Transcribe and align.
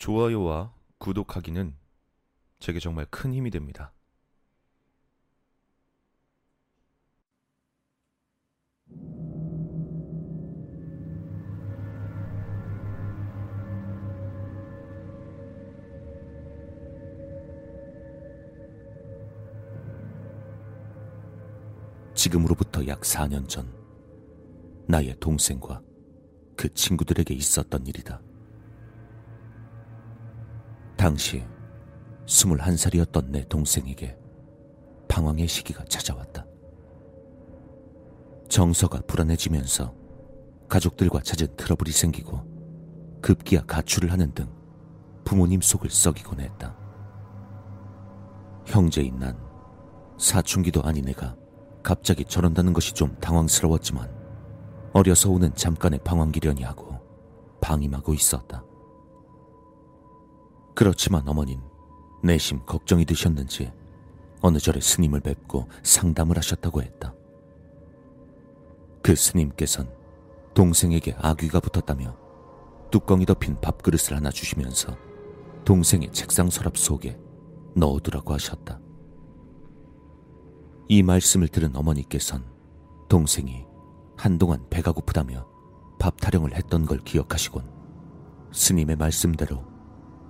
좋아요와 0.00 0.72
구독하기는 0.96 1.76
제게 2.58 2.80
정말 2.80 3.04
큰 3.10 3.34
힘이 3.34 3.50
됩니다. 3.50 3.92
지금으로부터 22.14 22.86
약 22.86 23.00
4년 23.00 23.46
전, 23.46 23.70
나의 24.88 25.14
동생과 25.20 25.82
그 26.56 26.72
친구들에게 26.72 27.34
있었던 27.34 27.86
일이다. 27.86 28.29
당시 31.00 31.42
21살이었던 32.26 33.30
내 33.30 33.42
동생에게 33.48 34.18
방황의 35.08 35.48
시기가 35.48 35.82
찾아왔다. 35.84 36.44
정서가 38.50 39.00
불안해지면서 39.06 39.94
가족들과 40.68 41.20
잦은 41.22 41.56
트러블이 41.56 41.90
생기고 41.90 42.42
급기야 43.22 43.62
가출을 43.62 44.12
하는 44.12 44.34
등 44.34 44.46
부모님 45.24 45.62
속을 45.62 45.88
썩이곤 45.88 46.40
했다. 46.40 46.76
형제인 48.66 49.18
난 49.18 49.40
사춘기도 50.18 50.82
아닌 50.82 51.08
애가 51.08 51.34
갑자기 51.82 52.26
저런다는 52.26 52.74
것이 52.74 52.92
좀 52.92 53.16
당황스러웠지만 53.22 54.12
어려서 54.92 55.30
오는 55.30 55.54
잠깐의 55.54 56.00
방황기련이 56.04 56.62
하고 56.62 57.00
방임하고 57.62 58.12
있었다. 58.12 58.64
그렇지만 60.74 61.26
어머닌 61.28 61.60
내심 62.22 62.64
걱정이 62.66 63.04
되셨는지 63.04 63.72
어느 64.42 64.58
절에 64.58 64.80
스님을 64.80 65.20
뵙고 65.20 65.68
상담을 65.82 66.36
하셨다고 66.38 66.82
했다. 66.82 67.14
그 69.02 69.14
스님께선 69.14 69.90
동생에게 70.54 71.14
아귀가 71.18 71.60
붙었다며 71.60 72.16
뚜껑이 72.90 73.24
덮인 73.24 73.60
밥그릇을 73.60 74.16
하나 74.16 74.30
주시면서 74.30 74.96
동생의 75.64 76.12
책상 76.12 76.50
서랍 76.50 76.76
속에 76.76 77.18
넣어두라고 77.74 78.32
하셨다. 78.34 78.80
이 80.88 81.02
말씀을 81.02 81.48
들은 81.48 81.76
어머니께선 81.76 82.44
동생이 83.08 83.64
한동안 84.16 84.66
배가 84.70 84.92
고프다며 84.92 85.46
밥 85.98 86.20
타령을 86.20 86.54
했던 86.56 86.84
걸 86.84 86.98
기억하시곤 86.98 87.64
스님의 88.52 88.96
말씀대로 88.96 89.69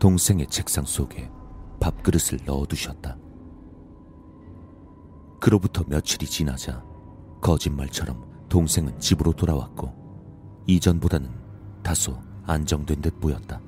동생의 0.00 0.46
책상 0.46 0.84
속에 0.86 1.30
밥그릇을 1.78 2.40
넣어두셨다. 2.46 3.18
그로부터 5.38 5.84
며칠이 5.86 6.24
지나자 6.26 6.82
거짓말처럼 7.42 8.48
동생은 8.48 8.98
집으로 8.98 9.32
돌아왔고 9.32 10.64
이전보다는 10.66 11.30
다소 11.82 12.18
안정된 12.46 13.02
듯 13.02 13.20
보였다. 13.20 13.60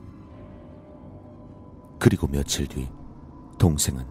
그리고 1.99 2.27
며칠 2.27 2.67
뒤 2.67 2.89
동생은 3.59 4.03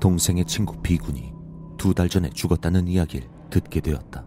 동생의 0.00 0.44
친구 0.46 0.82
비군이 0.82 1.32
두 1.78 1.94
달 1.94 2.08
전에 2.08 2.28
죽었다는 2.30 2.88
이야기를 2.88 3.28
듣게 3.50 3.80
되었다. 3.80 4.26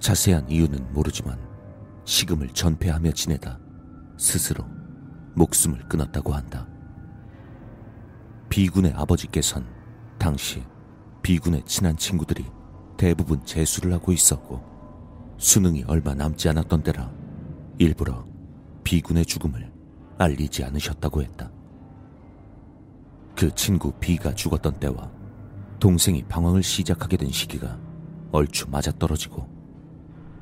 자세한 0.00 0.48
이유는 0.50 0.92
모르지만 0.92 1.38
식음을 2.04 2.48
전폐하며 2.48 3.12
지내다 3.12 3.60
스스로 4.18 4.64
목숨을 5.34 5.88
끊었다고 5.88 6.32
한다. 6.32 6.66
비군의 8.48 8.92
아버지께선 8.94 9.66
당시 10.18 10.62
비군의 11.22 11.64
친한 11.64 11.96
친구들이 11.96 12.44
대부분 12.96 13.44
재수를 13.44 13.92
하고 13.92 14.12
있었고 14.12 14.62
수능이 15.38 15.84
얼마 15.86 16.14
남지 16.14 16.48
않았던 16.48 16.82
때라 16.82 17.10
일부러 17.78 18.26
비군의 18.84 19.24
죽음을 19.24 19.72
알리지 20.18 20.64
않으셨다고 20.64 21.22
했다. 21.22 21.50
그 23.36 23.54
친구 23.54 23.92
비가 23.92 24.34
죽었던 24.34 24.80
때와 24.80 25.10
동생이 25.78 26.24
방황을 26.24 26.62
시작하게 26.62 27.16
된 27.16 27.30
시기가 27.30 27.78
얼추 28.32 28.68
맞아떨어지고 28.68 29.48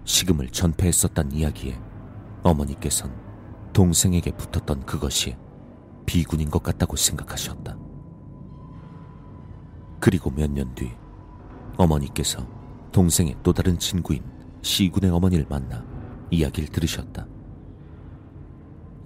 식음을 0.05 0.49
전폐했었단 0.49 1.31
이야기에 1.31 1.79
어머니께선 2.43 3.28
동생에게 3.73 4.33
붙었던 4.33 4.85
그것이 4.87 5.37
비군인 6.07 6.51
것 6.51 6.63
같다고 6.63 6.97
생각하셨다. 6.97 7.77
그리고 10.01 10.31
몇 10.31 10.51
년 10.51 10.75
뒤 10.75 10.91
어머니께서 11.77 12.47
동생의 12.93 13.37
또 13.43 13.53
다른 13.53 13.79
친구인 13.79 14.23
시군의 14.63 15.11
어머니를 15.11 15.47
만나 15.49 15.85
이야기를 16.31 16.71
들으셨다. 16.71 17.27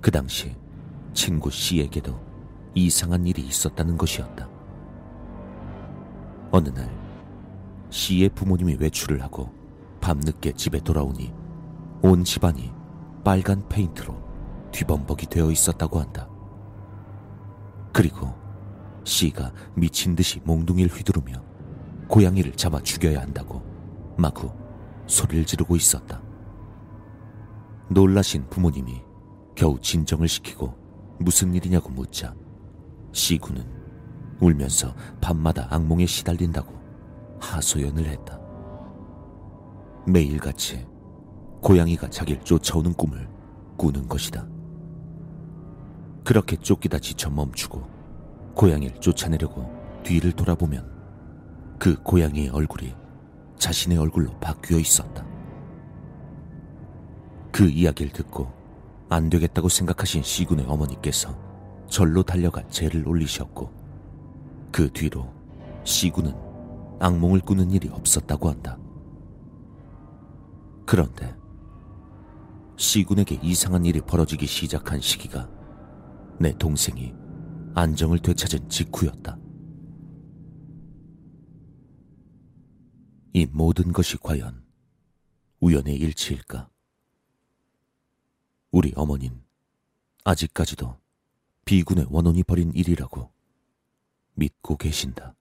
그 0.00 0.10
당시 0.10 0.54
친구 1.12 1.50
씨에게도 1.50 2.18
이상한 2.74 3.26
일이 3.26 3.42
있었다는 3.42 3.98
것이었다. 3.98 4.48
어느 6.50 6.68
날 6.70 6.90
씨의 7.90 8.30
부모님이 8.30 8.76
외출을 8.80 9.22
하고 9.22 9.50
밤늦게 10.00 10.52
집에 10.52 10.80
돌아오니 10.80 11.32
온 12.02 12.24
집안이 12.24 12.72
빨간 13.22 13.66
페인트로 13.68 14.14
뒤범벅이 14.72 15.26
되어 15.26 15.50
있었다고 15.50 16.00
한다. 16.00 16.28
그리고 17.92 18.34
씨가 19.04 19.52
미친 19.74 20.16
듯이 20.16 20.40
몽둥이를 20.44 20.90
휘두르며 20.90 21.34
고양이를 22.08 22.52
잡아 22.52 22.80
죽여야 22.80 23.20
한다고 23.20 23.62
마구 24.16 24.50
소리를 25.06 25.44
지르고 25.44 25.76
있었다. 25.76 26.20
놀라신 27.88 28.48
부모님이 28.48 29.02
겨우 29.54 29.78
진정을 29.78 30.28
시키고 30.28 30.74
무슨 31.18 31.54
일이냐고 31.54 31.90
묻자 31.90 32.34
시구는 33.12 33.64
울면서 34.40 34.94
밤마다 35.20 35.68
악몽에 35.70 36.06
시달린다고 36.06 36.72
하소연을 37.40 38.06
했다. 38.06 38.40
매일같이 40.06 40.86
고양이가 41.60 42.10
자기를 42.10 42.42
쫓아오는 42.42 42.92
꿈을 42.94 43.28
꾸는 43.76 44.08
것이다. 44.08 44.46
그렇게 46.24 46.56
쫓기다 46.56 46.98
지쳐 46.98 47.30
멈추고 47.30 47.82
고양이를 48.54 49.00
쫓아내려고 49.00 49.70
뒤를 50.02 50.32
돌아보면 50.32 50.90
그 51.78 52.00
고양이의 52.02 52.50
얼굴이 52.50 52.94
자신의 53.58 53.98
얼굴로 53.98 54.38
바뀌어 54.38 54.78
있었다. 54.78 55.24
그 57.50 57.68
이야기를 57.68 58.12
듣고 58.12 58.52
안 59.08 59.28
되겠다고 59.28 59.68
생각하신 59.68 60.22
시군의 60.22 60.66
어머니께서 60.66 61.36
절로 61.88 62.22
달려가 62.22 62.66
죄를 62.68 63.06
올리셨고 63.06 63.70
그 64.70 64.90
뒤로 64.92 65.28
시군은 65.84 66.34
악몽을 66.98 67.40
꾸는 67.40 67.70
일이 67.72 67.88
없었다고 67.88 68.48
한다. 68.48 68.78
그런데 70.86 71.34
시군에게 72.76 73.38
이상한 73.42 73.84
일이 73.84 74.00
벌어지기 74.00 74.46
시작한 74.46 75.00
시기가 75.00 75.48
내 76.42 76.52
동생이 76.58 77.14
안정을 77.76 78.18
되찾은 78.18 78.68
직후였다. 78.68 79.38
이 83.32 83.46
모든 83.46 83.92
것이 83.92 84.16
과연 84.16 84.60
우연의 85.60 85.94
일치일까? 85.94 86.68
우리 88.72 88.92
어머닌 88.96 89.40
아직까지도 90.24 90.98
비군의 91.64 92.06
원혼이 92.10 92.42
벌인 92.42 92.72
일이라고 92.74 93.30
믿고 94.34 94.76
계신다. 94.76 95.36